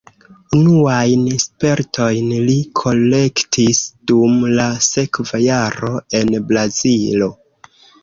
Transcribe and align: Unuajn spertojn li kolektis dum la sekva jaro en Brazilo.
Unuajn 0.59 1.27
spertojn 1.43 2.31
li 2.47 2.57
kolektis 2.81 3.85
dum 4.15 4.43
la 4.57 4.67
sekva 4.89 5.45
jaro 5.47 5.97
en 6.23 6.37
Brazilo. 6.51 7.35